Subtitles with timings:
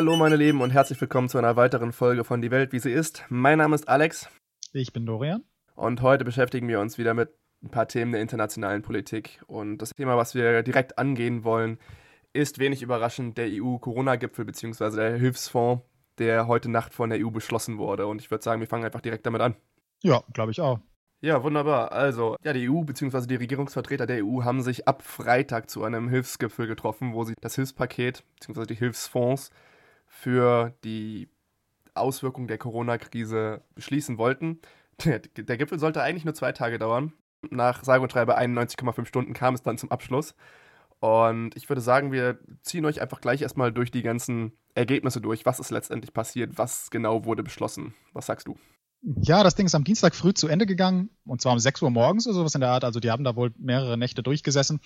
[0.00, 2.90] Hallo meine Lieben und herzlich willkommen zu einer weiteren Folge von Die Welt, wie sie
[2.90, 3.22] ist.
[3.28, 4.30] Mein Name ist Alex.
[4.72, 5.44] Ich bin Dorian.
[5.74, 7.28] Und heute beschäftigen wir uns wieder mit
[7.62, 9.42] ein paar Themen der internationalen Politik.
[9.46, 11.76] Und das Thema, was wir direkt angehen wollen,
[12.32, 14.96] ist wenig überraschend der EU-Corona-Gipfel bzw.
[14.96, 15.84] der Hilfsfonds,
[16.16, 18.06] der heute Nacht von der EU beschlossen wurde.
[18.06, 19.54] Und ich würde sagen, wir fangen einfach direkt damit an.
[20.02, 20.80] Ja, glaube ich auch.
[21.20, 21.92] Ja, wunderbar.
[21.92, 23.26] Also, ja, die EU bzw.
[23.26, 27.56] die Regierungsvertreter der EU haben sich ab Freitag zu einem Hilfsgipfel getroffen, wo sie das
[27.56, 28.64] Hilfspaket bzw.
[28.64, 29.50] die Hilfsfonds
[30.10, 31.28] für die
[31.94, 34.60] Auswirkungen der Corona-Krise beschließen wollten.
[35.04, 37.14] Der, der, Gipfel sollte eigentlich nur zwei Tage dauern.
[37.48, 40.34] Nach sage und schreibe 91,5 Stunden kam es dann zum Abschluss.
[40.98, 45.46] Und ich würde sagen, wir ziehen euch einfach gleich erstmal durch die ganzen Ergebnisse durch.
[45.46, 46.58] Was ist letztendlich passiert?
[46.58, 47.94] Was genau wurde beschlossen?
[48.12, 48.58] Was sagst du?
[49.02, 51.90] Ja, das Ding ist am Dienstag früh zu Ende gegangen und zwar um 6 Uhr
[51.90, 52.84] morgens oder sowas in der Art.
[52.84, 54.80] Also die haben da wohl mehrere Nächte durchgesessen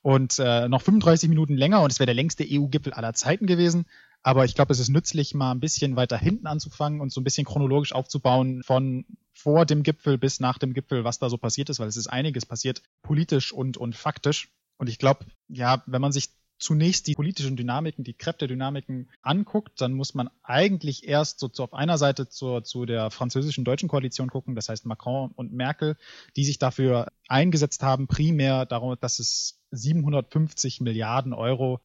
[0.00, 3.84] und äh, noch 35 Minuten länger und es wäre der längste EU-Gipfel aller Zeiten gewesen.
[4.28, 7.24] Aber ich glaube, es ist nützlich, mal ein bisschen weiter hinten anzufangen und so ein
[7.24, 11.70] bisschen chronologisch aufzubauen von vor dem Gipfel bis nach dem Gipfel, was da so passiert
[11.70, 14.50] ist, weil es ist einiges passiert, politisch und, und faktisch.
[14.76, 19.94] Und ich glaube, ja, wenn man sich zunächst die politischen Dynamiken, die Kräftedynamiken anguckt, dann
[19.94, 24.28] muss man eigentlich erst so, so auf einer Seite zur, zu der französischen deutschen Koalition
[24.28, 25.96] gucken, das heißt Macron und Merkel,
[26.36, 31.80] die sich dafür eingesetzt haben, primär darum, dass es 750 Milliarden Euro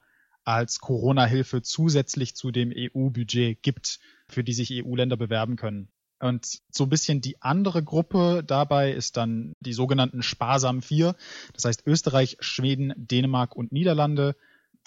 [0.45, 5.89] als Corona-Hilfe zusätzlich zu dem EU-Budget gibt, für die sich EU-Länder bewerben können.
[6.19, 11.15] Und so ein bisschen die andere Gruppe dabei ist dann die sogenannten sparsamen vier.
[11.53, 14.37] Das heißt Österreich, Schweden, Dänemark und Niederlande,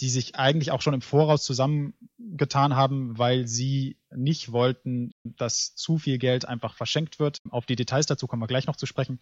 [0.01, 5.99] die sich eigentlich auch schon im Voraus zusammengetan haben, weil sie nicht wollten, dass zu
[5.99, 7.41] viel Geld einfach verschenkt wird.
[7.51, 9.21] Auf die Details dazu kommen wir gleich noch zu sprechen.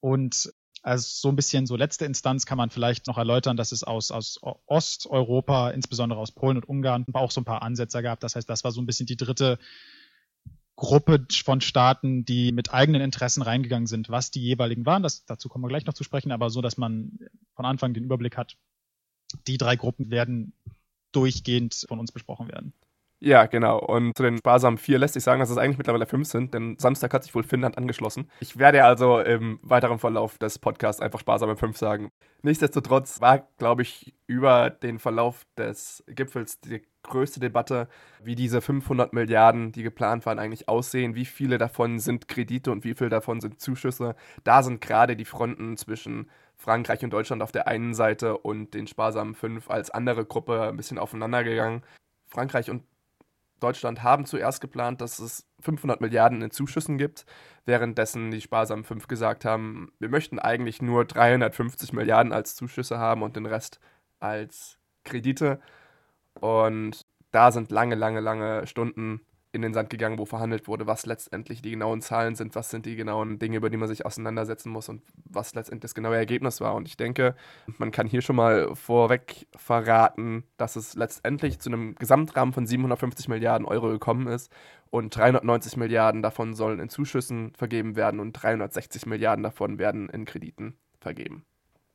[0.00, 0.52] Und
[0.86, 4.12] also so ein bisschen so letzte Instanz kann man vielleicht noch erläutern, dass es aus,
[4.12, 8.20] aus Osteuropa, insbesondere aus Polen und Ungarn, auch so ein paar Ansätze gab.
[8.20, 9.58] Das heißt, das war so ein bisschen die dritte
[10.76, 15.02] Gruppe von Staaten, die mit eigenen Interessen reingegangen sind, was die jeweiligen waren.
[15.02, 17.18] Das, dazu kommen wir gleich noch zu sprechen, aber so, dass man
[17.56, 18.56] von Anfang den Überblick hat,
[19.48, 20.52] die drei Gruppen werden
[21.10, 22.72] durchgehend von uns besprochen werden.
[23.26, 23.80] Ja, genau.
[23.80, 26.78] Und zu den sparsamen vier lässt sich sagen, dass es eigentlich mittlerweile fünf sind, denn
[26.78, 28.30] Samstag hat sich wohl Finnland angeschlossen.
[28.38, 32.08] Ich werde also im weiteren Verlauf des Podcasts einfach sparsame fünf sagen.
[32.42, 37.88] Nichtsdestotrotz war, glaube ich, über den Verlauf des Gipfels die größte Debatte,
[38.22, 41.16] wie diese 500 Milliarden, die geplant waren, eigentlich aussehen.
[41.16, 44.14] Wie viele davon sind Kredite und wie viele davon sind Zuschüsse.
[44.44, 48.86] Da sind gerade die Fronten zwischen Frankreich und Deutschland auf der einen Seite und den
[48.86, 51.82] sparsamen fünf als andere Gruppe ein bisschen aufeinandergegangen.
[52.28, 52.82] Frankreich und
[53.60, 57.24] Deutschland haben zuerst geplant, dass es 500 Milliarden in Zuschüssen gibt,
[57.64, 63.22] währenddessen die sparsamen fünf gesagt haben, wir möchten eigentlich nur 350 Milliarden als Zuschüsse haben
[63.22, 63.80] und den Rest
[64.20, 65.60] als Kredite.
[66.40, 69.20] Und da sind lange, lange, lange Stunden
[69.56, 72.86] in den Sand gegangen, wo verhandelt wurde, was letztendlich die genauen Zahlen sind, was sind
[72.86, 76.60] die genauen Dinge, über die man sich auseinandersetzen muss und was letztendlich das genaue Ergebnis
[76.60, 76.74] war.
[76.74, 77.34] Und ich denke,
[77.78, 83.28] man kann hier schon mal vorweg verraten, dass es letztendlich zu einem Gesamtrahmen von 750
[83.28, 84.52] Milliarden Euro gekommen ist
[84.90, 90.24] und 390 Milliarden davon sollen in Zuschüssen vergeben werden und 360 Milliarden davon werden in
[90.24, 91.44] Krediten vergeben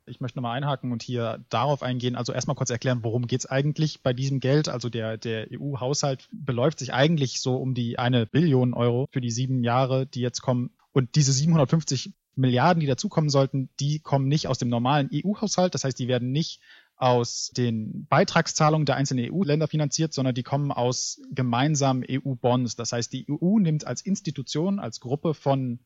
[0.06, 2.16] ich möchte nochmal einhaken und hier darauf eingehen.
[2.16, 4.70] Also erstmal kurz erklären, worum geht es eigentlich bei diesem Geld?
[4.70, 9.32] Also der, der EU-Haushalt beläuft sich eigentlich so um die eine Billion Euro für die
[9.32, 10.72] sieben Jahre, die jetzt kommen.
[10.92, 15.76] Und diese 750 Milliarden, die dazukommen sollten, die kommen nicht aus dem normalen EU-Haushalt.
[15.76, 16.62] Das heißt, die werden nicht
[16.96, 22.76] aus den Beitragszahlungen der einzelnen EU-Länder finanziert, sondern die kommen aus gemeinsamen EU-Bonds.
[22.76, 25.80] Das heißt, die EU nimmt als Institution, als Gruppe von,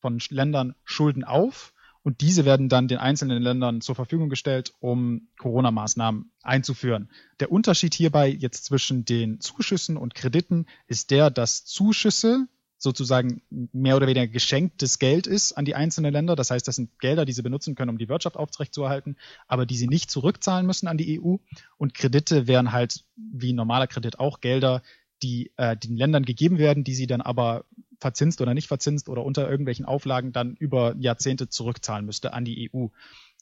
[0.00, 5.28] von Ländern Schulden auf und diese werden dann den einzelnen Ländern zur Verfügung gestellt, um
[5.38, 7.10] Corona-Maßnahmen einzuführen.
[7.40, 12.46] Der Unterschied hierbei jetzt zwischen den Zuschüssen und Krediten ist der, dass Zuschüsse
[12.78, 16.36] sozusagen mehr oder weniger geschenktes Geld ist an die einzelnen Länder.
[16.36, 19.16] Das heißt, das sind Gelder, die sie benutzen können, um die Wirtschaft aufrechtzuerhalten,
[19.48, 21.36] aber die sie nicht zurückzahlen müssen an die EU.
[21.76, 24.82] Und Kredite wären halt wie normaler Kredit auch Gelder,
[25.22, 27.64] die äh, den Ländern gegeben werden, die sie dann aber
[27.98, 32.70] verzinst oder nicht verzinst oder unter irgendwelchen Auflagen dann über Jahrzehnte zurückzahlen müsste an die
[32.72, 32.86] EU.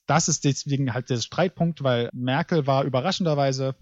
[0.06, 3.74] Das ist deswegen halt der Streitpunkt, weil Merkel war überraschenderweise,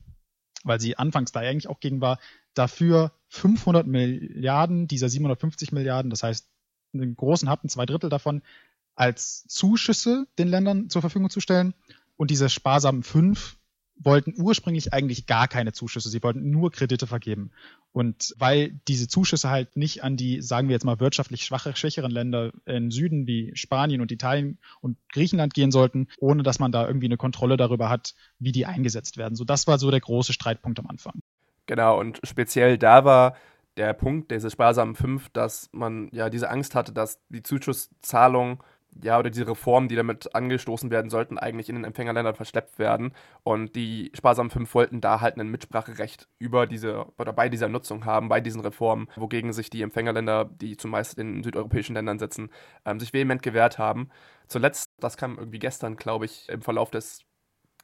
[0.65, 2.19] weil sie anfangs da eigentlich auch gegen war,
[2.55, 6.49] dafür 500 Milliarden dieser 750 Milliarden, das heißt
[6.95, 8.43] einen großen Happen, zwei Drittel davon,
[8.95, 11.75] als Zuschüsse den Ländern zur Verfügung zu stellen
[12.17, 13.59] und diese sparsamen fünf
[13.97, 16.09] wollten ursprünglich eigentlich gar keine Zuschüsse.
[16.09, 17.51] Sie wollten nur Kredite vergeben.
[17.93, 22.11] Und weil diese Zuschüsse halt nicht an die, sagen wir jetzt mal, wirtschaftlich schwache, schwächeren
[22.11, 26.87] Länder im Süden wie Spanien und Italien und Griechenland gehen sollten, ohne dass man da
[26.87, 29.37] irgendwie eine Kontrolle darüber hat, wie die eingesetzt werden.
[29.37, 31.21] So, das war so der große Streitpunkt am Anfang.
[31.67, 33.37] Genau, und speziell da war
[33.77, 38.63] der Punkt dieser sparsamen 5, dass man ja diese Angst hatte, dass die Zuschusszahlung
[39.03, 43.13] ja, oder diese Reformen, die damit angestoßen werden sollten, eigentlich in den Empfängerländern verschleppt werden.
[43.43, 48.05] Und die sparsamen fünf wollten da halt ein Mitspracherecht über diese oder bei dieser Nutzung
[48.05, 52.51] haben, bei diesen Reformen, wogegen sich die Empfängerländer, die zumeist in südeuropäischen Ländern sitzen,
[52.85, 54.11] ähm, sich vehement gewehrt haben.
[54.49, 57.25] Zuletzt, das kam irgendwie gestern, glaube ich, im Verlauf des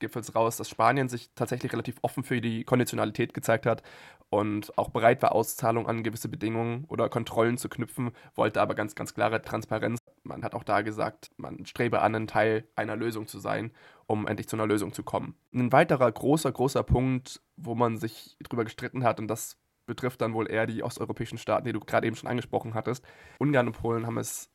[0.00, 3.82] Gipfels raus, dass Spanien sich tatsächlich relativ offen für die Konditionalität gezeigt hat
[4.30, 8.94] und auch bereit war, Auszahlungen an gewisse Bedingungen oder Kontrollen zu knüpfen, wollte aber ganz,
[8.94, 9.99] ganz klare Transparenz.
[10.22, 13.72] Man hat auch da gesagt, man strebe an, ein Teil einer Lösung zu sein,
[14.06, 15.34] um endlich zu einer Lösung zu kommen.
[15.54, 19.56] Ein weiterer großer, großer Punkt, wo man sich drüber gestritten hat, und das
[19.86, 23.04] betrifft dann wohl eher die osteuropäischen Staaten, die du gerade eben schon angesprochen hattest.
[23.38, 24.50] Ungarn und Polen haben es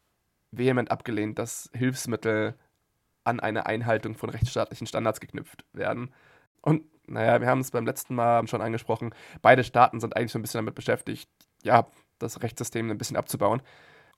[0.51, 2.55] vehement abgelehnt, dass Hilfsmittel
[3.23, 6.13] an eine Einhaltung von rechtsstaatlichen Standards geknüpft werden.
[6.61, 10.39] Und naja, wir haben es beim letzten Mal schon angesprochen, beide Staaten sind eigentlich so
[10.39, 11.29] ein bisschen damit beschäftigt,
[11.63, 11.87] ja,
[12.19, 13.61] das Rechtssystem ein bisschen abzubauen.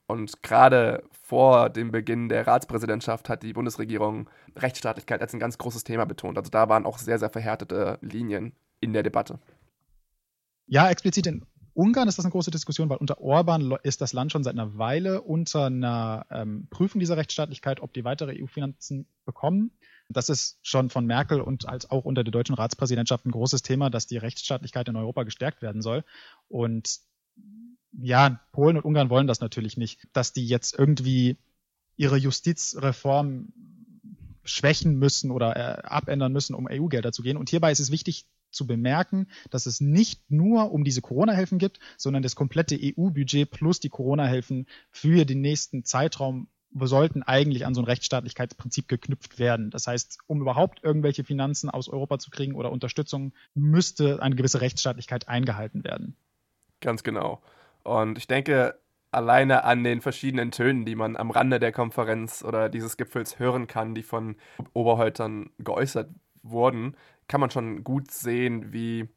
[0.07, 5.83] Und gerade vor dem Beginn der Ratspräsidentschaft hat die Bundesregierung Rechtsstaatlichkeit als ein ganz großes
[5.83, 6.37] Thema betont.
[6.37, 9.39] Also da waren auch sehr, sehr verhärtete Linien in der Debatte.
[10.65, 14.31] Ja, explizit in Ungarn ist das eine große Diskussion, weil unter Orban ist das Land
[14.31, 19.71] schon seit einer Weile unter einer ähm, Prüfung dieser Rechtsstaatlichkeit, ob die weitere EU-Finanzen bekommen.
[20.09, 23.91] Das ist schon von Merkel und als auch unter der deutschen Ratspräsidentschaft ein großes Thema,
[23.91, 26.03] dass die Rechtsstaatlichkeit in Europa gestärkt werden soll.
[26.47, 26.99] Und
[28.01, 31.37] ja, Polen und Ungarn wollen das natürlich nicht, dass die jetzt irgendwie
[31.95, 33.53] ihre Justizreform
[34.43, 37.37] schwächen müssen oder äh, abändern müssen, um EU-Gelder zu gehen.
[37.37, 41.79] Und hierbei ist es wichtig zu bemerken, dass es nicht nur um diese Corona-Hilfen gibt,
[41.97, 46.47] sondern das komplette EU-Budget plus die Corona-Hilfen für den nächsten Zeitraum
[46.79, 49.71] sollten eigentlich an so ein Rechtsstaatlichkeitsprinzip geknüpft werden.
[49.71, 54.61] Das heißt, um überhaupt irgendwelche Finanzen aus Europa zu kriegen oder Unterstützung, müsste eine gewisse
[54.61, 56.15] Rechtsstaatlichkeit eingehalten werden.
[56.79, 57.41] Ganz genau.
[57.87, 58.77] Und ich denke,
[59.11, 63.67] alleine an den verschiedenen Tönen, die man am Rande der Konferenz oder dieses Gipfels hören
[63.67, 64.35] kann, die von
[64.73, 66.09] Oberhäutern geäußert
[66.43, 66.97] wurden,
[67.29, 69.07] kann man schon gut sehen, wie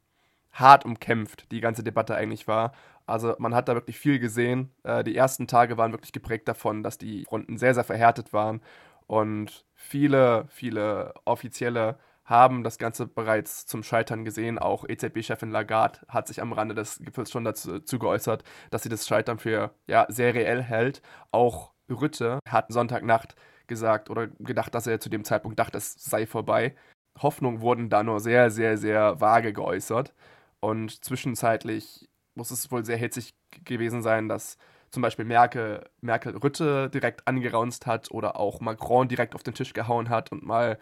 [0.53, 2.73] hart umkämpft die ganze Debatte eigentlich war.
[3.07, 4.71] Also man hat da wirklich viel gesehen.
[4.85, 8.61] Äh, die ersten Tage waren wirklich geprägt davon, dass die Fronten sehr, sehr verhärtet waren
[9.09, 11.99] und viele, viele Offizielle
[12.31, 14.59] haben das Ganze bereits zum Scheitern gesehen.
[14.59, 19.07] Auch EZB-Chefin Lagarde hat sich am Rande des Gipfels schon dazu, geäußert, dass sie das
[19.07, 21.03] Scheitern für ja, sehr reell hält.
[21.33, 23.35] Auch Rütte hat Sonntagnacht
[23.67, 26.77] gesagt oder gedacht, dass er zu dem Zeitpunkt dachte, es sei vorbei.
[27.21, 30.15] Hoffnungen wurden da nur sehr, sehr, sehr vage geäußert.
[30.61, 33.35] Und zwischenzeitlich muss es wohl sehr hitzig
[33.65, 34.57] gewesen sein, dass
[34.93, 39.73] zum Beispiel Merkel, Merkel Rütte direkt angeraunzt hat oder auch Macron direkt auf den Tisch
[39.73, 40.79] gehauen hat und mal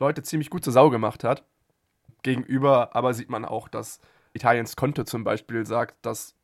[0.00, 1.44] Leute ziemlich gut zur Sau gemacht hat.
[2.22, 4.00] Gegenüber aber sieht man auch, dass
[4.32, 6.34] Italiens Conte zum Beispiel sagt, dass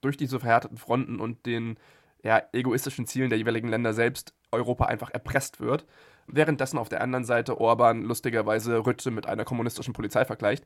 [0.00, 1.78] durch diese verhärteten Fronten und den
[2.22, 5.86] ja, egoistischen Zielen der jeweiligen Länder selbst Europa einfach erpresst wird.
[6.26, 10.64] Währenddessen auf der anderen Seite Orban lustigerweise Rütte mit einer kommunistischen Polizei vergleicht.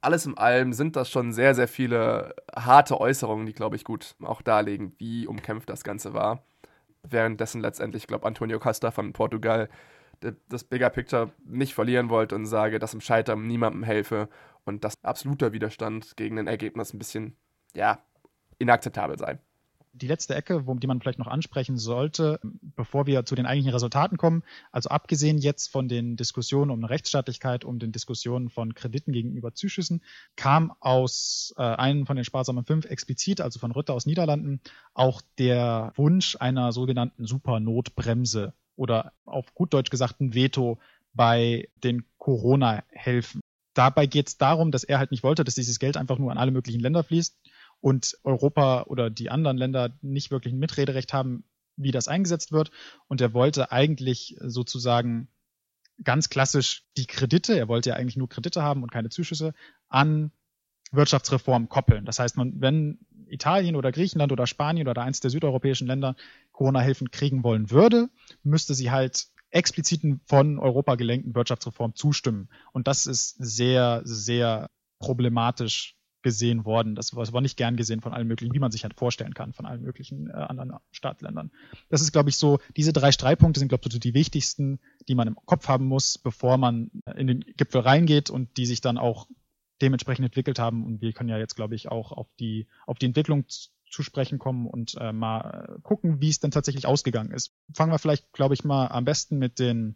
[0.00, 4.16] Alles in allem sind das schon sehr, sehr viele harte Äußerungen, die, glaube ich, gut
[4.22, 6.44] auch darlegen, wie umkämpft das Ganze war.
[7.02, 9.68] Währenddessen letztendlich, glaube Antonio Costa von Portugal
[10.48, 14.28] das Bigger Picture nicht verlieren wollte und sage, dass im Scheitern niemandem helfe
[14.64, 17.36] und dass absoluter Widerstand gegen ein Ergebnis ein bisschen,
[17.74, 17.98] ja,
[18.58, 19.38] inakzeptabel sei.
[19.94, 23.74] Die letzte Ecke, wo, die man vielleicht noch ansprechen sollte, bevor wir zu den eigentlichen
[23.74, 29.12] Resultaten kommen, also abgesehen jetzt von den Diskussionen um Rechtsstaatlichkeit, um den Diskussionen von Krediten
[29.12, 30.02] gegenüber Zuschüssen,
[30.34, 34.62] kam aus äh, einem von den sparsamen fünf explizit, also von Rütter aus Niederlanden,
[34.94, 40.78] auch der Wunsch einer sogenannten Supernotbremse oder auf gut Deutsch gesagt ein Veto
[41.14, 43.40] bei den Corona-Helfen.
[43.74, 46.38] Dabei geht es darum, dass er halt nicht wollte, dass dieses Geld einfach nur an
[46.38, 47.38] alle möglichen Länder fließt
[47.80, 51.44] und Europa oder die anderen Länder nicht wirklich ein Mitrederecht haben,
[51.76, 52.70] wie das eingesetzt wird.
[53.08, 55.28] Und er wollte eigentlich sozusagen
[56.02, 59.54] ganz klassisch die Kredite, er wollte ja eigentlich nur Kredite haben und keine Zuschüsse,
[59.88, 60.32] an
[60.92, 62.04] Wirtschaftsreform koppeln.
[62.04, 66.16] Das heißt, man, wenn Italien oder Griechenland oder Spanien oder eins der südeuropäischen Länder
[66.52, 68.10] Corona-Hilfen kriegen wollen würde,
[68.42, 72.48] müsste sie halt expliziten von Europa gelenkten Wirtschaftsreform zustimmen.
[72.72, 76.94] Und das ist sehr, sehr problematisch gesehen worden.
[76.94, 79.66] Das war nicht gern gesehen von allen möglichen, wie man sich halt vorstellen kann, von
[79.66, 81.50] allen möglichen äh, anderen Staatsländern.
[81.88, 85.14] Das ist, glaube ich, so, diese drei Streitpunkte sind, glaube ich, so die wichtigsten, die
[85.14, 88.98] man im Kopf haben muss, bevor man in den Gipfel reingeht und die sich dann
[88.98, 89.26] auch
[89.82, 90.84] dementsprechend entwickelt haben.
[90.84, 94.38] Und wir können ja jetzt, glaube ich, auch auf die, auf die Entwicklung zu sprechen
[94.38, 97.52] kommen und äh, mal gucken, wie es denn tatsächlich ausgegangen ist.
[97.74, 99.94] Fangen wir vielleicht, glaube ich, mal am besten mit den,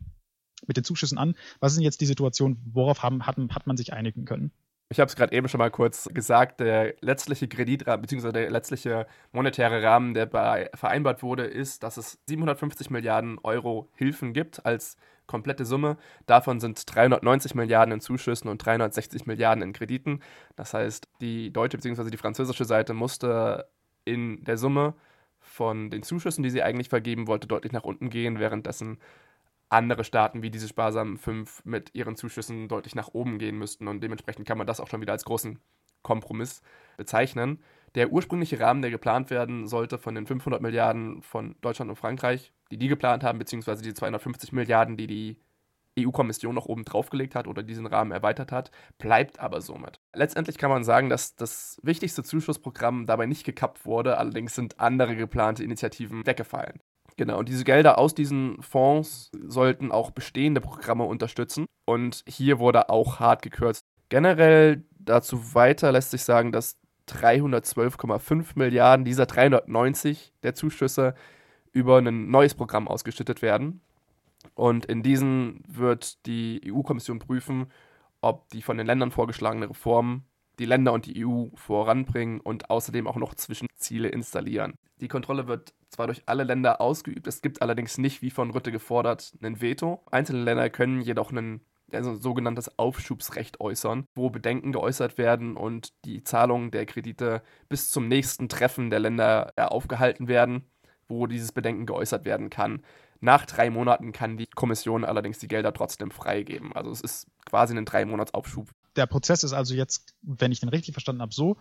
[0.67, 1.35] mit den Zuschüssen an.
[1.61, 2.61] Was ist denn jetzt die Situation?
[2.73, 4.53] Worauf haben, hat, hat man sich einigen können?
[4.89, 8.31] Ich habe es gerade eben schon mal kurz gesagt, der letztliche Kreditrahmen bzw.
[8.31, 10.29] der letztliche monetäre Rahmen, der
[10.75, 15.97] vereinbart wurde, ist, dass es 750 Milliarden Euro Hilfen gibt als komplette Summe.
[16.27, 20.21] Davon sind 390 Milliarden in Zuschüssen und 360 Milliarden in Krediten.
[20.57, 22.11] Das heißt, die deutsche bzw.
[22.11, 23.69] die französische Seite musste
[24.05, 24.95] in der Summe
[25.41, 28.99] von den Zuschüssen, die sie eigentlich vergeben wollte, deutlich nach unten gehen, währenddessen
[29.69, 33.89] andere Staaten wie diese sparsamen fünf mit ihren Zuschüssen deutlich nach oben gehen müssten.
[33.89, 35.59] Und dementsprechend kann man das auch schon wieder als großen
[36.03, 36.63] Kompromiss
[36.97, 37.63] bezeichnen.
[37.95, 42.53] Der ursprüngliche Rahmen, der geplant werden sollte von den 500 Milliarden von Deutschland und Frankreich,
[42.71, 45.39] die die geplant haben, beziehungsweise die 250 Milliarden, die die
[45.99, 49.99] EU-Kommission noch oben draufgelegt hat oder diesen Rahmen erweitert hat, bleibt aber somit.
[50.15, 55.17] Letztendlich kann man sagen, dass das wichtigste Zuschussprogramm dabei nicht gekappt wurde, allerdings sind andere
[55.17, 56.81] geplante Initiativen weggefallen.
[57.17, 61.65] Genau, und diese Gelder aus diesen Fonds sollten auch bestehende Programme unterstützen.
[61.87, 63.81] Und hier wurde auch hart gekürzt.
[64.11, 66.77] Generell dazu weiter lässt sich sagen, dass
[67.09, 71.15] 312,5 Milliarden dieser 390 der Zuschüsse
[71.73, 73.81] über ein neues Programm ausgeschüttet werden.
[74.55, 77.67] Und in diesen wird die EU-Kommission prüfen,
[78.21, 80.25] ob die von den Ländern vorgeschlagene Reformen
[80.59, 84.75] die Länder und die EU voranbringen und außerdem auch noch Zwischenziele installieren.
[85.01, 88.73] Die Kontrolle wird zwar durch alle Länder ausgeübt, es gibt allerdings nicht, wie von Rütte
[88.73, 90.03] gefordert, ein Veto.
[90.11, 91.61] Einzelne Länder können jedoch ein
[91.93, 98.09] also sogenanntes Aufschubsrecht äußern, wo Bedenken geäußert werden und die Zahlungen der Kredite bis zum
[98.09, 100.71] nächsten Treffen der Länder aufgehalten werden,
[101.09, 102.83] wo dieses Bedenken geäußert werden kann.
[103.21, 106.73] Nach drei Monaten kann die Kommission allerdings die Gelder trotzdem freigeben.
[106.75, 108.71] Also es ist quasi ein drei Monats Aufschub.
[108.97, 111.57] Der Prozess ist also jetzt, wenn ich den richtig verstanden habe, so,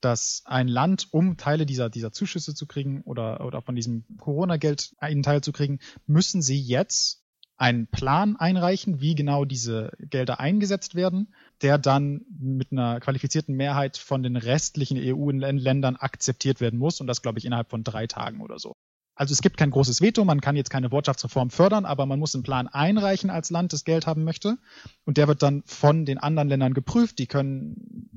[0.00, 4.94] dass ein Land, um Teile dieser, dieser Zuschüsse zu kriegen oder, oder von diesem Corona-Geld
[4.98, 7.22] einen Teil zu kriegen, müssen sie jetzt
[7.58, 13.98] einen Plan einreichen, wie genau diese Gelder eingesetzt werden, der dann mit einer qualifizierten Mehrheit
[13.98, 18.40] von den restlichen EU-Ländern akzeptiert werden muss und das, glaube ich, innerhalb von drei Tagen
[18.40, 18.74] oder so.
[19.16, 22.36] Also es gibt kein großes Veto, man kann jetzt keine Wirtschaftsreform fördern, aber man muss
[22.36, 24.58] einen Plan einreichen als Land, das Geld haben möchte.
[25.04, 27.18] Und der wird dann von den anderen Ländern geprüft.
[27.18, 28.08] Die können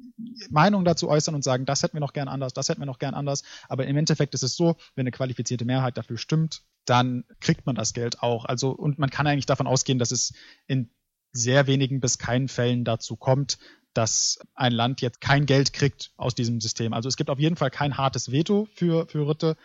[0.51, 2.99] Meinungen dazu äußern und sagen, das hätten wir noch gern anders, das hätten wir noch
[2.99, 3.41] gern anders.
[3.67, 7.75] Aber im Endeffekt ist es so, wenn eine qualifizierte Mehrheit dafür stimmt, dann kriegt man
[7.75, 8.45] das Geld auch.
[8.45, 10.33] Also, und man kann eigentlich davon ausgehen, dass es
[10.67, 10.89] in
[11.31, 13.57] sehr wenigen bis keinen Fällen dazu kommt,
[13.93, 16.93] dass ein Land jetzt kein Geld kriegt aus diesem System.
[16.93, 19.57] Also es gibt auf jeden Fall kein hartes Veto für, für Ritte.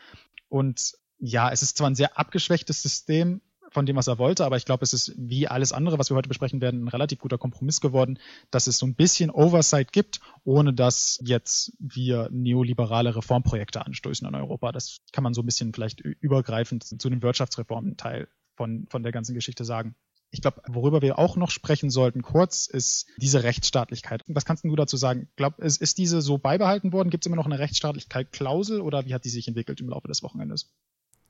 [0.49, 3.40] Und ja, es ist zwar ein sehr abgeschwächtes System
[3.76, 6.16] von dem, was er wollte, aber ich glaube, es ist wie alles andere, was wir
[6.16, 8.18] heute besprechen werden, ein relativ guter Kompromiss geworden,
[8.50, 14.35] dass es so ein bisschen Oversight gibt, ohne dass jetzt wir neoliberale Reformprojekte anstößen in
[14.35, 14.73] Europa.
[14.73, 19.35] Das kann man so ein bisschen vielleicht übergreifend zu dem Wirtschaftsreformen-Teil von, von der ganzen
[19.35, 19.95] Geschichte sagen.
[20.30, 24.25] Ich glaube, worüber wir auch noch sprechen sollten, kurz, ist diese Rechtsstaatlichkeit.
[24.26, 25.28] Was kannst du dazu sagen?
[25.37, 27.11] Glaub, ist, ist diese so beibehalten worden?
[27.11, 30.23] Gibt es immer noch eine Rechtsstaatlichkeit-Klausel oder wie hat die sich entwickelt im Laufe des
[30.23, 30.75] Wochenendes?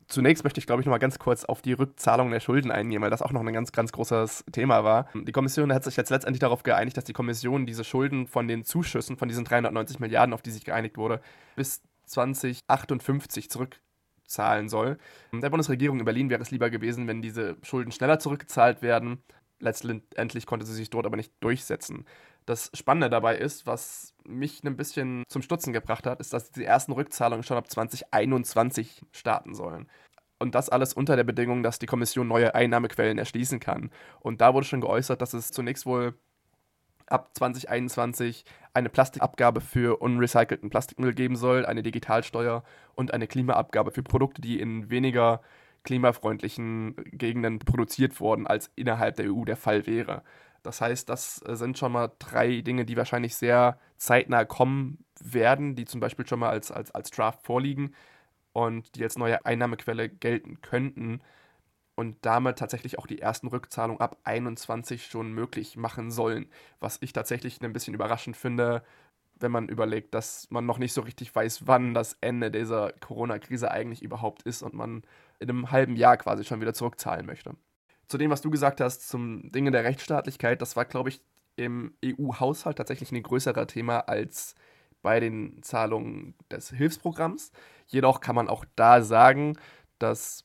[0.09, 3.03] Zunächst möchte ich, glaube ich, noch mal ganz kurz auf die Rückzahlung der Schulden eingehen,
[3.03, 5.09] weil das auch noch ein ganz, ganz großes Thema war.
[5.15, 8.65] Die Kommission hat sich jetzt letztendlich darauf geeinigt, dass die Kommission diese Schulden von den
[8.65, 11.21] Zuschüssen, von diesen 390 Milliarden, auf die sich geeinigt wurde,
[11.57, 14.99] bis 2058 zurückzahlen soll.
[15.33, 19.23] Der Bundesregierung in Berlin wäre es lieber gewesen, wenn diese Schulden schneller zurückgezahlt werden.
[19.59, 22.05] Letztendlich konnte sie sich dort aber nicht durchsetzen.
[22.45, 26.65] Das Spannende dabei ist, was mich ein bisschen zum Stutzen gebracht hat, ist, dass die
[26.65, 29.89] ersten Rückzahlungen schon ab 2021 starten sollen.
[30.39, 33.91] Und das alles unter der Bedingung, dass die Kommission neue Einnahmequellen erschließen kann.
[34.21, 36.15] Und da wurde schon geäußert, dass es zunächst wohl
[37.07, 38.45] ab 2021
[38.75, 44.61] eine Plastikabgabe für unrecycelten Plastikmüll geben soll, eine Digitalsteuer und eine Klimaabgabe für Produkte, die
[44.61, 45.41] in weniger
[45.87, 50.23] klimafreundlichen Gegenden produziert wurden, als innerhalb der EU der Fall wäre.
[50.63, 55.77] Das heißt, das äh, sind schon mal drei Dinge, die wahrscheinlich sehr zeitnah kommen werden,
[55.77, 57.95] die zum Beispiel schon mal als, als, als Draft vorliegen
[58.53, 61.21] und die als neue Einnahmequelle gelten könnten
[61.95, 66.51] und damit tatsächlich auch die ersten Rückzahlungen ab 21 schon möglich machen sollen.
[66.81, 68.83] Was ich tatsächlich ein bisschen überraschend finde,
[69.39, 73.71] wenn man überlegt, dass man noch nicht so richtig weiß, wann das Ende dieser Corona-Krise
[73.71, 75.03] eigentlich überhaupt ist und man
[75.39, 77.55] in einem halben Jahr quasi schon wieder zurückzahlen möchte
[78.09, 81.21] zu dem, was du gesagt hast, zum Dinge der Rechtsstaatlichkeit, das war, glaube ich,
[81.57, 84.55] im EU-Haushalt tatsächlich ein größerer Thema als
[85.03, 87.53] bei den Zahlungen des Hilfsprogramms.
[87.87, 89.57] Jedoch kann man auch da sagen,
[89.99, 90.45] dass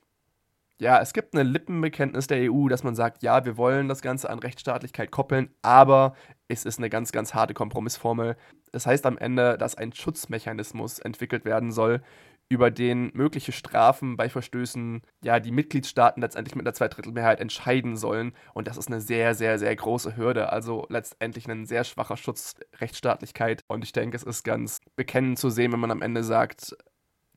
[0.81, 4.31] ja, es gibt eine Lippenbekenntnis der EU, dass man sagt, ja, wir wollen das Ganze
[4.31, 6.15] an Rechtsstaatlichkeit koppeln, aber
[6.47, 8.35] es ist eine ganz, ganz harte Kompromissformel.
[8.71, 12.01] Das heißt am Ende, dass ein Schutzmechanismus entwickelt werden soll,
[12.49, 18.33] über den mögliche Strafen bei Verstößen ja die Mitgliedstaaten letztendlich mit einer Zweidrittelmehrheit entscheiden sollen.
[18.55, 20.51] Und das ist eine sehr, sehr, sehr große Hürde.
[20.51, 23.61] Also letztendlich ein sehr schwacher Schutz Rechtsstaatlichkeit.
[23.67, 26.75] Und ich denke, es ist ganz bekennend zu sehen, wenn man am Ende sagt,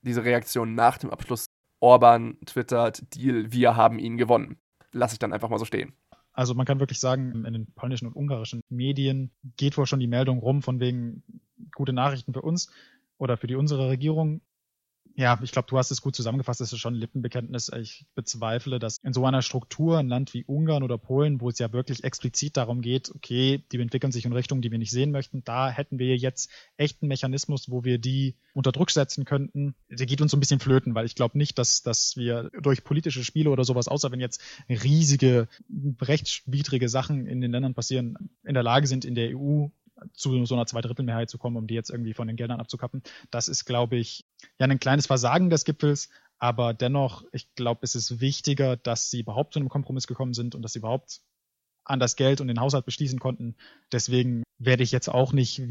[0.00, 1.46] diese Reaktion nach dem Abschluss
[1.84, 4.56] Orban twittert, Deal, wir haben ihn gewonnen.
[4.92, 5.92] Lass ich dann einfach mal so stehen.
[6.32, 10.06] Also man kann wirklich sagen, in den polnischen und ungarischen Medien geht wohl schon die
[10.06, 11.22] Meldung rum von wegen
[11.74, 12.70] gute Nachrichten für uns
[13.18, 14.40] oder für die unsere Regierung.
[15.16, 16.60] Ja, ich glaube, du hast es gut zusammengefasst.
[16.60, 17.70] Das ist schon ein Lippenbekenntnis.
[17.80, 21.60] Ich bezweifle, dass in so einer Struktur ein Land wie Ungarn oder Polen, wo es
[21.60, 25.12] ja wirklich explizit darum geht, okay, die entwickeln sich in Richtungen, die wir nicht sehen
[25.12, 29.76] möchten, da hätten wir jetzt echt einen Mechanismus, wo wir die unter Druck setzen könnten.
[29.88, 32.82] Der geht uns so ein bisschen flöten, weil ich glaube nicht, dass, dass wir durch
[32.82, 35.46] politische Spiele oder sowas, außer wenn jetzt riesige
[36.00, 39.68] rechtswidrige Sachen in den Ländern passieren, in der Lage sind, in der EU
[40.12, 43.02] zu so einer Zweidrittelmehrheit zu kommen, um die jetzt irgendwie von den Geldern abzukappen.
[43.30, 44.24] Das ist, glaube ich,
[44.58, 46.08] ja ein kleines Versagen des Gipfels,
[46.38, 50.54] aber dennoch, ich glaube, es ist wichtiger, dass sie überhaupt zu einem Kompromiss gekommen sind
[50.54, 51.20] und dass sie überhaupt
[51.84, 53.56] an das Geld und den Haushalt beschließen konnten.
[53.92, 55.62] Deswegen werde ich jetzt auch nicht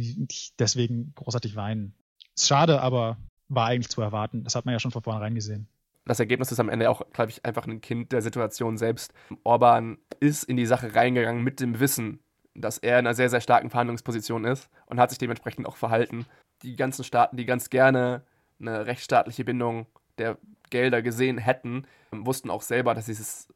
[0.60, 1.96] deswegen großartig weinen.
[2.36, 3.18] Ist schade, aber
[3.50, 4.44] war eigentlich zu erwarten.
[4.44, 5.68] Das hat man ja schon von vornherein gesehen.
[6.06, 9.14] Das Ergebnis ist am Ende auch, glaube ich, einfach ein Kind der Situation selbst.
[9.44, 12.20] Orban ist in die Sache reingegangen mit dem Wissen,
[12.56, 16.26] dass er in einer sehr, sehr starken Verhandlungsposition ist und hat sich dementsprechend auch verhalten.
[16.62, 18.24] Die ganzen Staaten, die ganz gerne
[18.60, 20.38] eine rechtsstaatliche Bindung der
[20.70, 23.48] Gelder gesehen hätten, wussten auch selber, dass sie es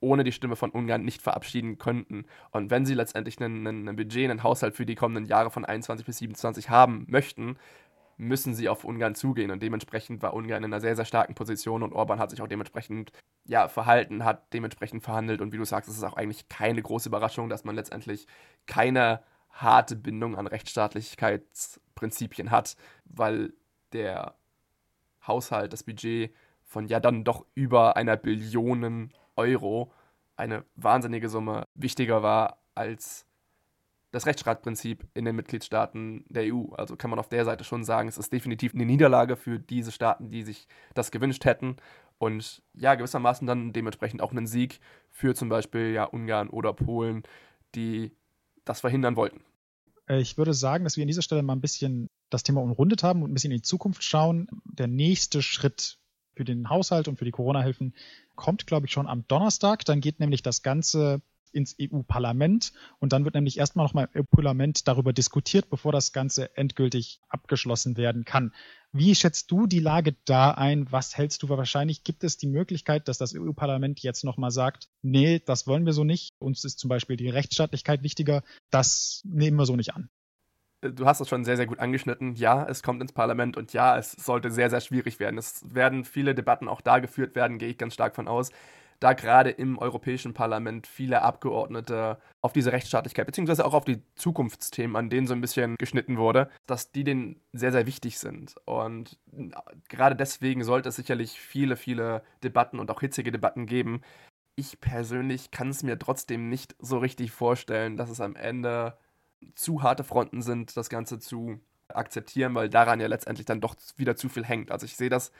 [0.00, 2.26] ohne die Stimme von Ungarn nicht verabschieden könnten.
[2.50, 6.18] Und wenn sie letztendlich ein Budget, einen Haushalt für die kommenden Jahre von 21 bis
[6.18, 7.56] 27 haben möchten,
[8.16, 9.50] müssen sie auf Ungarn zugehen.
[9.50, 12.48] Und dementsprechend war Ungarn in einer sehr, sehr starken Position und Orban hat sich auch
[12.48, 13.12] dementsprechend
[13.44, 15.40] ja, verhalten, hat dementsprechend verhandelt.
[15.40, 18.26] Und wie du sagst, es ist auch eigentlich keine große Überraschung, dass man letztendlich
[18.66, 23.52] keine harte Bindung an Rechtsstaatlichkeitsprinzipien hat, weil
[23.92, 24.34] der
[25.26, 29.92] Haushalt, das Budget von ja dann doch über einer Billion Euro,
[30.36, 33.26] eine wahnsinnige Summe, wichtiger war als
[34.16, 36.72] das Rechtsstaatsprinzip in den Mitgliedstaaten der EU.
[36.72, 39.92] Also kann man auf der Seite schon sagen, es ist definitiv eine Niederlage für diese
[39.92, 41.76] Staaten, die sich das gewünscht hätten.
[42.16, 47.24] Und ja, gewissermaßen dann dementsprechend auch einen Sieg für zum Beispiel ja, Ungarn oder Polen,
[47.74, 48.10] die
[48.64, 49.42] das verhindern wollten.
[50.08, 53.02] Äh, ich würde sagen, dass wir an dieser Stelle mal ein bisschen das Thema umrundet
[53.02, 54.48] haben und ein bisschen in die Zukunft schauen.
[54.64, 55.98] Der nächste Schritt
[56.34, 57.94] für den Haushalt und für die Corona-Hilfen
[58.34, 59.84] kommt, glaube ich, schon am Donnerstag.
[59.84, 61.20] Dann geht nämlich das Ganze
[61.56, 66.56] ins EU-Parlament und dann wird nämlich erstmal nochmal im Parlament darüber diskutiert, bevor das Ganze
[66.56, 68.52] endgültig abgeschlossen werden kann.
[68.92, 70.86] Wie schätzt du die Lage da ein?
[70.92, 72.04] Was hältst du wahrscheinlich?
[72.04, 76.04] Gibt es die Möglichkeit, dass das EU-Parlament jetzt nochmal sagt, nee, das wollen wir so
[76.04, 80.08] nicht, uns ist zum Beispiel die Rechtsstaatlichkeit wichtiger, das nehmen wir so nicht an?
[80.82, 82.34] du hast es schon sehr, sehr gut angeschnitten.
[82.34, 85.38] Ja, es kommt ins Parlament und ja, es sollte sehr, sehr schwierig werden.
[85.38, 88.52] Es werden viele Debatten auch da geführt werden, gehe ich ganz stark von aus
[89.00, 94.96] da gerade im Europäischen Parlament viele Abgeordnete auf diese Rechtsstaatlichkeit, beziehungsweise auch auf die Zukunftsthemen,
[94.96, 98.56] an denen so ein bisschen geschnitten wurde, dass die denen sehr, sehr wichtig sind.
[98.64, 99.18] Und
[99.88, 104.02] gerade deswegen sollte es sicherlich viele, viele Debatten und auch hitzige Debatten geben.
[104.56, 108.96] Ich persönlich kann es mir trotzdem nicht so richtig vorstellen, dass es am Ende
[109.54, 114.16] zu harte Fronten sind, das Ganze zu akzeptieren, weil daran ja letztendlich dann doch wieder
[114.16, 114.70] zu viel hängt.
[114.70, 115.30] Also ich sehe das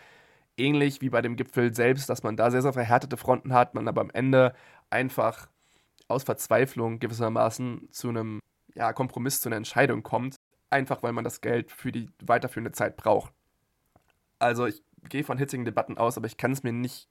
[0.57, 3.88] ähnlich wie bei dem Gipfel selbst, dass man da sehr, sehr verhärtete Fronten hat, man
[3.88, 4.55] aber am Ende
[4.90, 5.49] einfach
[6.09, 8.40] aus Verzweiflung gewissermaßen zu einem
[8.75, 10.37] ja, Kompromiss, zu einer Entscheidung kommt,
[10.71, 13.33] einfach weil man das Geld für die weiterführende Zeit braucht.
[14.38, 17.09] Also ich gehe von hitzigen Debatten aus, aber ich kann es mir nicht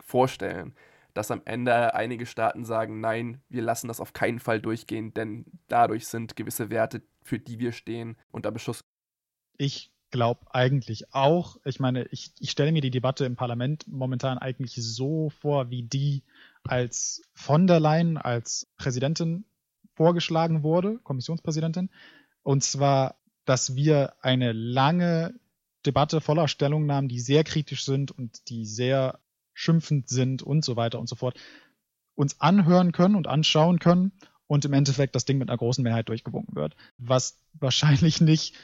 [0.00, 0.74] vorstellen,
[1.14, 5.44] dass am Ende einige Staaten sagen, nein, wir lassen das auf keinen Fall durchgehen, denn
[5.68, 8.84] dadurch sind gewisse Werte, für die wir stehen, unter Beschuss.
[9.56, 11.58] Ich glaube eigentlich auch.
[11.64, 15.82] Ich meine, ich, ich stelle mir die Debatte im Parlament momentan eigentlich so vor, wie
[15.82, 16.22] die
[16.64, 19.44] als von der Leyen als Präsidentin
[19.94, 21.90] vorgeschlagen wurde, Kommissionspräsidentin.
[22.42, 25.34] Und zwar, dass wir eine lange
[25.86, 29.18] Debatte voller Stellungnahmen, die sehr kritisch sind und die sehr
[29.54, 31.38] schimpfend sind und so weiter und so fort,
[32.14, 34.12] uns anhören können und anschauen können
[34.46, 36.76] und im Endeffekt das Ding mit einer großen Mehrheit durchgewunken wird.
[36.96, 38.54] Was wahrscheinlich nicht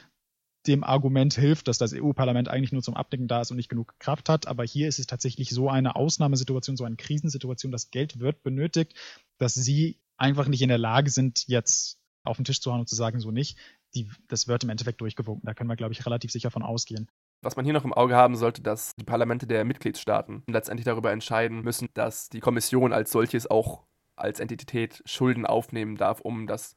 [0.67, 3.93] dem Argument hilft, dass das EU-Parlament eigentlich nur zum Abdecken da ist und nicht genug
[3.99, 4.47] Kraft hat.
[4.47, 8.93] Aber hier ist es tatsächlich so eine Ausnahmesituation, so eine Krisensituation, dass Geld wird benötigt,
[9.37, 12.89] dass sie einfach nicht in der Lage sind, jetzt auf den Tisch zu hauen und
[12.89, 13.57] zu sagen, so nicht.
[13.93, 15.45] Die, das wird im Endeffekt durchgewunken.
[15.45, 17.09] Da können wir, glaube ich, relativ sicher von ausgehen.
[17.41, 21.11] Was man hier noch im Auge haben sollte, dass die Parlamente der Mitgliedstaaten letztendlich darüber
[21.11, 23.83] entscheiden müssen, dass die Kommission als solches auch
[24.15, 26.75] als Entität Schulden aufnehmen darf, um das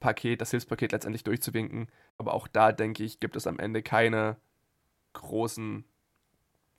[0.00, 1.88] Paket, das Hilfspaket letztendlich durchzuwinken.
[2.18, 4.36] Aber auch da, denke ich, gibt es am Ende keine
[5.14, 5.84] großen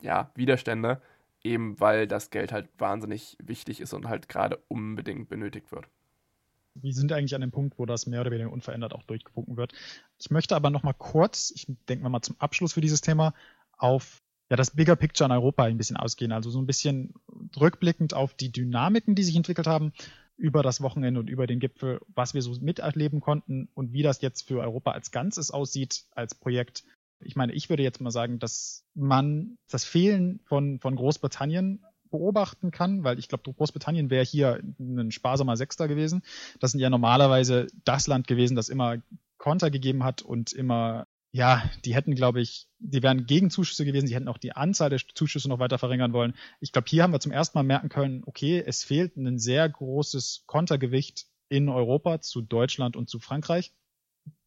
[0.01, 1.01] ja, Widerstände,
[1.43, 5.86] eben weil das Geld halt wahnsinnig wichtig ist und halt gerade unbedingt benötigt wird.
[6.75, 9.73] Wir sind eigentlich an dem Punkt, wo das mehr oder weniger unverändert auch durchgewunken wird.
[10.19, 13.34] Ich möchte aber noch mal kurz, ich denke mal zum Abschluss für dieses Thema,
[13.77, 16.32] auf ja, das Bigger Picture in Europa ein bisschen ausgehen.
[16.32, 17.15] Also so ein bisschen
[17.60, 19.91] rückblickend auf die Dynamiken, die sich entwickelt haben
[20.38, 24.21] über das Wochenende und über den Gipfel, was wir so miterleben konnten und wie das
[24.21, 26.84] jetzt für Europa als Ganzes aussieht als Projekt.
[27.19, 32.71] Ich meine, ich würde jetzt mal sagen, dass man das Fehlen von, von Großbritannien beobachten
[32.71, 36.21] kann, weil ich glaube, Großbritannien wäre hier ein sparsamer Sechster gewesen.
[36.60, 38.97] Das sind ja normalerweise das Land gewesen, das immer
[39.38, 44.08] Konter gegeben hat und immer ja, die hätten, glaube ich, die wären gegen Zuschüsse gewesen,
[44.08, 46.34] die hätten auch die Anzahl der Zuschüsse noch weiter verringern wollen.
[46.60, 49.68] Ich glaube, hier haben wir zum ersten Mal merken können, okay, es fehlt ein sehr
[49.68, 53.74] großes Kontergewicht in Europa zu Deutschland und zu Frankreich,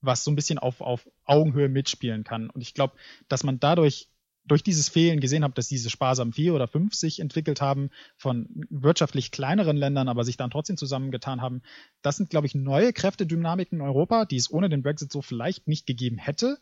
[0.00, 2.50] was so ein bisschen auf, auf Augenhöhe mitspielen kann.
[2.50, 2.94] Und ich glaube,
[3.28, 4.08] dass man dadurch
[4.46, 8.48] durch dieses Fehlen gesehen hat, dass diese sparsamen vier oder fünf sich entwickelt haben von
[8.70, 11.62] wirtschaftlich kleineren Ländern, aber sich dann trotzdem zusammengetan haben.
[12.00, 15.68] Das sind, glaube ich, neue Kräftedynamiken in Europa, die es ohne den Brexit so vielleicht
[15.68, 16.58] nicht gegeben hätte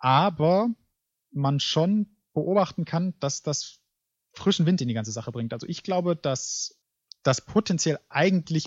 [0.00, 0.70] aber
[1.30, 3.80] man schon beobachten kann, dass das
[4.32, 5.52] frischen Wind in die ganze Sache bringt.
[5.52, 6.80] Also ich glaube, dass
[7.22, 8.66] das potenziell eigentlich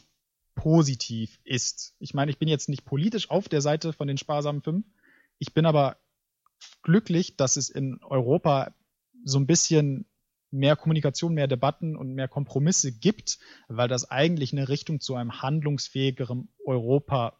[0.55, 1.95] positiv ist.
[1.99, 4.85] Ich meine, ich bin jetzt nicht politisch auf der Seite von den sparsamen fünf.
[5.39, 5.97] Ich bin aber
[6.83, 8.73] glücklich, dass es in Europa
[9.25, 10.05] so ein bisschen
[10.51, 15.41] mehr Kommunikation, mehr Debatten und mehr Kompromisse gibt, weil das eigentlich eine Richtung zu einem
[15.41, 17.39] handlungsfähigeren Europa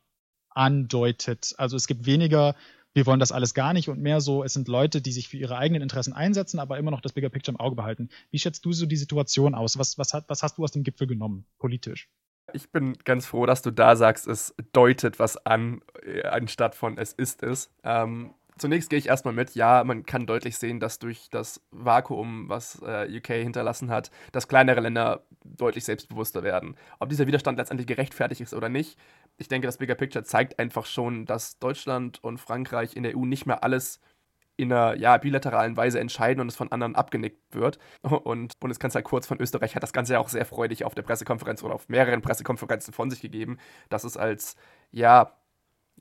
[0.49, 1.53] andeutet.
[1.57, 2.55] Also es gibt weniger
[2.93, 5.37] wir wollen das alles gar nicht und mehr so, es sind Leute, die sich für
[5.37, 8.09] ihre eigenen Interessen einsetzen, aber immer noch das Bigger Picture im Auge behalten.
[8.31, 9.77] Wie schätzt du so die Situation aus?
[9.77, 12.09] Was, was, was hast du aus dem Gipfel genommen, politisch?
[12.51, 16.97] Ich bin ganz froh, dass du da sagst, es deutet was an, äh, anstatt von
[16.97, 17.71] es ist es.
[17.83, 22.49] Ähm, zunächst gehe ich erstmal mit, ja, man kann deutlich sehen, dass durch das Vakuum,
[22.49, 26.75] was äh, UK hinterlassen hat, dass kleinere Länder deutlich selbstbewusster werden.
[26.99, 28.97] Ob dieser Widerstand letztendlich gerechtfertigt ist oder nicht,
[29.37, 33.25] ich denke, das Bigger Picture zeigt einfach schon, dass Deutschland und Frankreich in der EU
[33.25, 33.99] nicht mehr alles
[34.55, 37.79] in einer ja, bilateralen Weise entscheiden und es von anderen abgenickt wird.
[38.03, 41.63] Und Bundeskanzler Kurz von Österreich hat das Ganze ja auch sehr freudig auf der Pressekonferenz
[41.63, 43.57] oder auf mehreren Pressekonferenzen von sich gegeben,
[43.89, 44.55] dass es als
[44.91, 45.35] ja,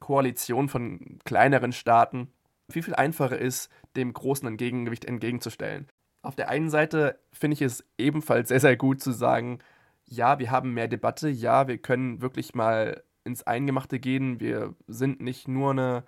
[0.01, 2.31] Koalition von kleineren Staaten
[2.68, 5.88] viel, viel einfacher ist, dem großen Entgegengewicht entgegenzustellen.
[6.23, 9.61] Auf der einen Seite finde ich es ebenfalls sehr, sehr gut zu sagen,
[10.05, 14.41] ja, wir haben mehr Debatte, ja, wir können wirklich mal ins Eingemachte gehen.
[14.41, 16.05] Wir sind nicht nur eine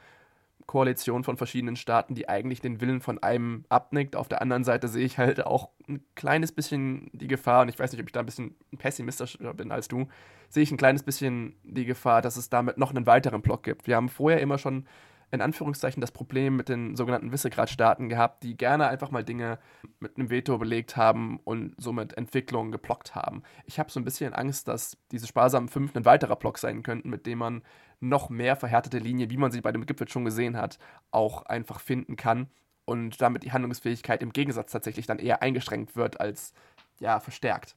[0.67, 4.17] Koalition von verschiedenen Staaten, die eigentlich den Willen von einem abnickt.
[4.17, 7.79] Auf der anderen Seite sehe ich halt auch ein kleines bisschen die Gefahr, und ich
[7.79, 10.09] weiß nicht, ob ich da ein bisschen pessimistischer bin als du,
[10.49, 13.87] sehe ich ein kleines bisschen die Gefahr, dass es damit noch einen weiteren Block gibt.
[13.87, 14.87] Wir haben vorher immer schon
[15.35, 19.59] in Anführungszeichen das Problem mit den sogenannten Visegrad-Staaten gehabt, die gerne einfach mal Dinge
[20.01, 23.43] mit einem Veto belegt haben und somit Entwicklungen geblockt haben.
[23.67, 27.11] Ich habe so ein bisschen Angst, dass diese sparsamen fünf ein weiterer Block sein könnten,
[27.11, 27.63] mit dem man
[28.01, 30.79] noch mehr verhärtete Linien, wie man sie bei dem Gipfel schon gesehen hat,
[31.11, 32.49] auch einfach finden kann
[32.85, 36.53] und damit die Handlungsfähigkeit im Gegensatz tatsächlich dann eher eingeschränkt wird als
[37.01, 37.77] ja verstärkt.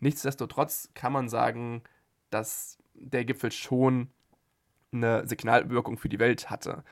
[0.00, 1.82] Nichtsdestotrotz kann man sagen,
[2.30, 4.10] dass der Gipfel schon
[4.96, 6.84] eine Signalwirkung für die Welt hatte.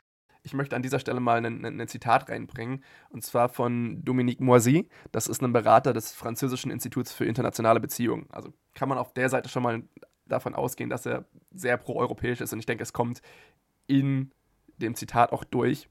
[0.43, 4.87] Ich möchte an dieser Stelle mal ein, Zitat reinbringen, und zwar von Dominique Moisy.
[5.11, 8.27] Das ist ein Berater des Französischen Instituts für internationale Beziehungen.
[8.29, 9.83] Also kann man auf der Seite schon mal
[10.27, 12.53] davon ausgehen, dass er sehr pro-europäisch ist.
[12.53, 13.21] Und ich denke, es kommt
[13.87, 14.31] in
[14.77, 15.89] dem Zitat auch durch.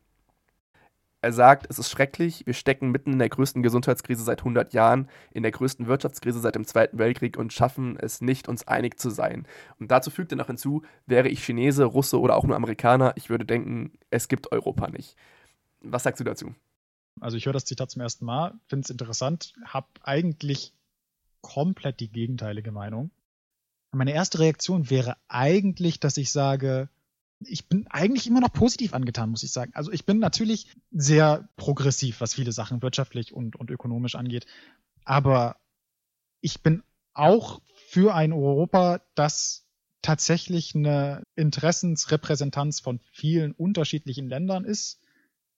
[1.25, 5.09] Er sagt, es ist schrecklich, wir stecken mitten in der größten Gesundheitskrise seit 100 Jahren,
[5.33, 9.09] in der größten Wirtschaftskrise seit dem Zweiten Weltkrieg und schaffen es nicht, uns einig zu
[9.09, 9.47] sein.
[9.81, 13.31] Und dazu fügt er noch hinzu, wäre ich Chinese, Russe oder auch nur Amerikaner, ich
[13.31, 15.17] würde denken, es gibt Europa nicht.
[15.81, 16.55] Was sagst du dazu?
[17.23, 20.75] Also ich höre das Zitat zum ersten Mal, finde es interessant, habe eigentlich
[21.41, 23.13] komplett die gegenteilige Meinung.
[23.93, 26.91] Meine erste Reaktion wäre eigentlich, dass ich sage,
[27.49, 29.73] ich bin eigentlich immer noch positiv angetan, muss ich sagen.
[29.75, 34.47] Also ich bin natürlich sehr progressiv, was viele Sachen wirtschaftlich und, und ökonomisch angeht.
[35.05, 35.57] Aber
[36.41, 39.67] ich bin auch für ein Europa, das
[40.03, 45.01] tatsächlich eine Interessensrepräsentanz von vielen unterschiedlichen Ländern ist,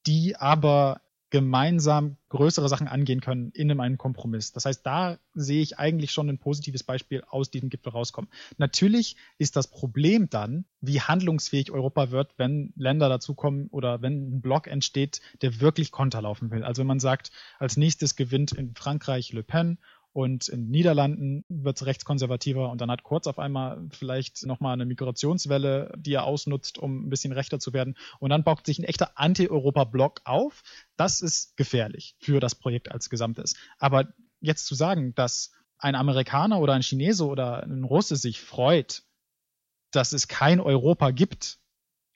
[0.06, 1.00] die aber
[1.36, 4.52] gemeinsam größere Sachen angehen können in einem Kompromiss.
[4.52, 8.30] Das heißt, da sehe ich eigentlich schon ein positives Beispiel aus diesem Gipfel rauskommen.
[8.56, 14.40] Natürlich ist das Problem dann, wie handlungsfähig Europa wird, wenn Länder dazukommen oder wenn ein
[14.40, 16.64] Block entsteht, der wirklich Konter laufen will.
[16.64, 19.76] Also wenn man sagt, als nächstes gewinnt in Frankreich Le Pen
[20.16, 24.72] und in den Niederlanden wird es rechtskonservativer und dann hat Kurz auf einmal vielleicht nochmal
[24.72, 28.78] eine Migrationswelle, die er ausnutzt, um ein bisschen rechter zu werden und dann baut sich
[28.78, 30.62] ein echter Anti-Europa-Block auf.
[30.96, 33.56] Das ist gefährlich für das Projekt als Gesamtes.
[33.76, 34.08] Aber
[34.40, 39.02] jetzt zu sagen, dass ein Amerikaner oder ein Chinese oder ein Russe sich freut,
[39.90, 41.58] dass es kein Europa gibt,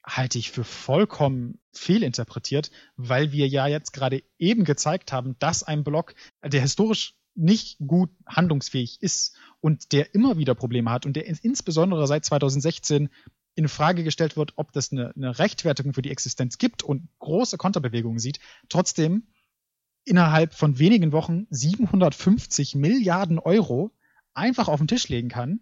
[0.02, 5.84] halte ich für vollkommen fehlinterpretiert, weil wir ja jetzt gerade eben gezeigt haben, dass ein
[5.84, 11.26] Block, der historisch nicht gut handlungsfähig ist und der immer wieder Probleme hat und der
[11.26, 13.08] insbesondere seit 2016
[13.54, 17.56] in Frage gestellt wird, ob das eine, eine Rechtfertigung für die Existenz gibt und große
[17.56, 19.28] Konterbewegungen sieht, trotzdem
[20.04, 23.92] innerhalb von wenigen Wochen 750 Milliarden Euro
[24.34, 25.60] einfach auf den Tisch legen kann,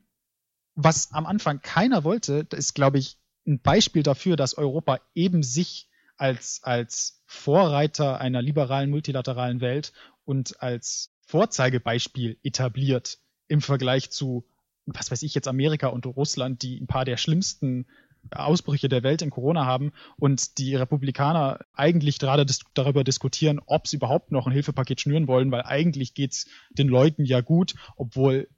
[0.74, 5.42] was am Anfang keiner wollte, das ist, glaube ich, ein Beispiel dafür, dass Europa eben
[5.42, 9.92] sich als, als Vorreiter einer liberalen, multilateralen Welt
[10.24, 14.46] und als Vorzeigebeispiel etabliert im Vergleich zu,
[14.86, 17.86] was weiß ich jetzt, Amerika und Russland, die ein paar der schlimmsten
[18.30, 23.86] Ausbrüche der Welt in Corona haben und die Republikaner eigentlich gerade dis darüber diskutieren, ob
[23.86, 28.48] sie überhaupt noch ein Hilfepaket schnüren wollen, weil eigentlich geht's den Leuten ja gut, obwohl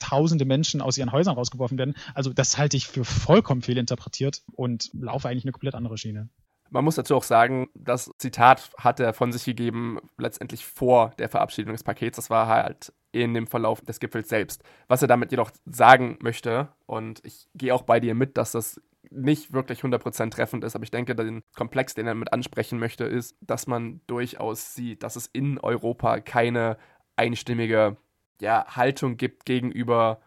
[0.00, 1.94] tausende Menschen aus ihren Häusern rausgeworfen werden.
[2.14, 6.28] Also das halte ich für vollkommen fehlinterpretiert und laufe eigentlich eine komplett andere Schiene.
[6.70, 11.28] Man muss dazu auch sagen, das Zitat hat er von sich gegeben, letztendlich vor der
[11.28, 12.16] Verabschiedung des Pakets.
[12.16, 14.62] Das war halt in dem Verlauf des Gipfels selbst.
[14.86, 18.80] Was er damit jedoch sagen möchte, und ich gehe auch bei dir mit, dass das
[19.10, 23.04] nicht wirklich 100% treffend ist, aber ich denke, den Komplex, den er mit ansprechen möchte,
[23.04, 26.76] ist, dass man durchaus sieht, dass es in Europa keine
[27.16, 27.96] einstimmige
[28.40, 30.20] ja, Haltung gibt gegenüber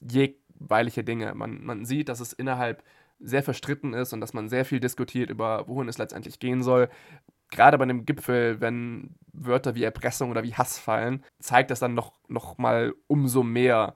[0.00, 1.34] jeweilige Dinge.
[1.34, 2.82] Man, man sieht, dass es innerhalb
[3.20, 6.88] sehr verstritten ist und dass man sehr viel diskutiert über, wohin es letztendlich gehen soll.
[7.50, 11.94] Gerade bei einem Gipfel, wenn Wörter wie Erpressung oder wie Hass fallen, zeigt das dann
[11.94, 13.94] noch, noch mal umso mehr,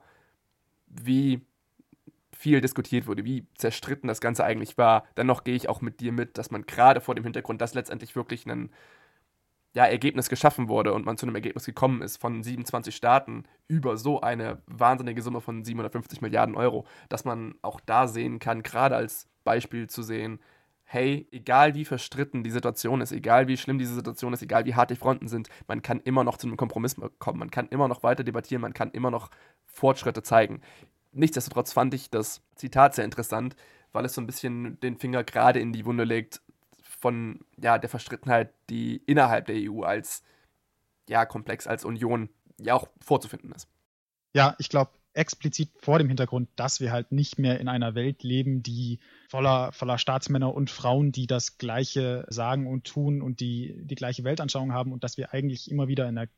[0.87, 1.45] wie
[2.31, 5.05] viel diskutiert wurde, wie zerstritten das Ganze eigentlich war.
[5.17, 8.15] Dennoch gehe ich auch mit dir mit, dass man gerade vor dem Hintergrund, dass letztendlich
[8.15, 8.69] wirklich ein
[9.75, 13.97] ja, Ergebnis geschaffen wurde und man zu einem Ergebnis gekommen ist von 27 Staaten über
[13.97, 18.95] so eine wahnsinnige Summe von 750 Milliarden Euro, dass man auch da sehen kann, gerade
[18.95, 20.39] als Beispiel zu sehen,
[20.85, 24.75] hey, egal wie verstritten die Situation ist, egal wie schlimm diese Situation ist, egal wie
[24.75, 27.89] hart die Fronten sind, man kann immer noch zu einem Kompromiss kommen, man kann immer
[27.89, 29.29] noch weiter debattieren, man kann immer noch
[29.65, 30.61] Fortschritte zeigen.
[31.11, 33.57] Nichtsdestotrotz fand ich das Zitat sehr interessant,
[33.91, 36.41] weil es so ein bisschen den Finger gerade in die Wunde legt,
[37.05, 40.23] von ja, der Verstrittenheit, die innerhalb der EU als
[41.07, 43.67] ja, Komplex, als Union ja auch vorzufinden ist.
[44.33, 48.23] Ja, ich glaube, explizit vor dem Hintergrund, dass wir halt nicht mehr in einer Welt
[48.23, 48.97] leben, die
[49.29, 54.23] voller, voller Staatsmänner und Frauen, die das Gleiche sagen und tun und die die gleiche
[54.23, 56.29] Weltanschauung haben und dass wir eigentlich immer wieder in einer,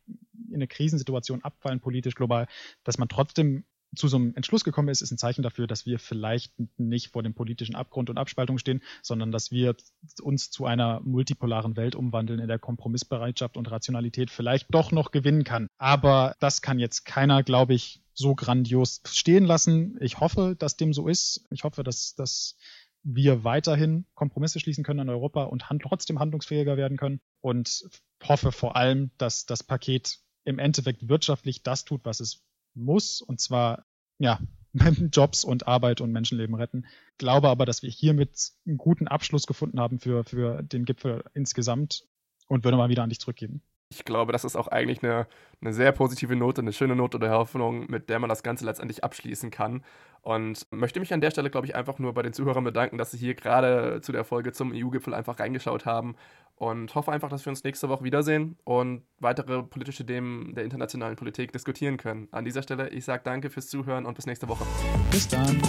[0.49, 2.45] in eine Krisensituation abfallen, politisch, global,
[2.83, 3.63] dass man trotzdem
[3.95, 7.23] zu so einem Entschluss gekommen ist, ist ein Zeichen dafür, dass wir vielleicht nicht vor
[7.23, 9.75] dem politischen Abgrund und Abspaltung stehen, sondern dass wir
[10.21, 15.43] uns zu einer multipolaren Welt umwandeln, in der Kompromissbereitschaft und Rationalität vielleicht doch noch gewinnen
[15.43, 15.67] kann.
[15.77, 19.97] Aber das kann jetzt keiner, glaube ich, so grandios stehen lassen.
[20.01, 21.45] Ich hoffe, dass dem so ist.
[21.51, 22.57] Ich hoffe, dass, dass
[23.03, 27.21] wir weiterhin Kompromisse schließen können in Europa und hand trotzdem handlungsfähiger werden können.
[27.41, 27.87] Und
[28.23, 32.41] hoffe vor allem, dass das Paket im Endeffekt wirtschaftlich das tut, was es
[32.83, 33.85] muss, und zwar
[34.19, 34.39] ja,
[35.11, 36.85] Jobs und Arbeit und Menschenleben retten.
[37.17, 42.05] Glaube aber, dass wir hiermit einen guten Abschluss gefunden haben für, für den Gipfel insgesamt
[42.47, 43.61] und würde mal wieder an dich zurückgeben.
[43.89, 45.27] Ich glaube, das ist auch eigentlich eine,
[45.61, 49.03] eine sehr positive Note, eine schöne Note der Hoffnung, mit der man das Ganze letztendlich
[49.03, 49.81] abschließen kann.
[50.21, 53.11] Und möchte mich an der Stelle, glaube ich, einfach nur bei den Zuhörern bedanken, dass
[53.11, 56.15] sie hier gerade zu der Folge zum EU-Gipfel einfach reingeschaut haben
[56.55, 61.15] und hoffe einfach, dass wir uns nächste Woche wiedersehen und weitere politische Themen der internationalen
[61.15, 62.27] Politik diskutieren können.
[62.31, 64.65] An dieser Stelle, ich sage danke fürs Zuhören und bis nächste Woche.
[65.11, 65.61] Bis dann.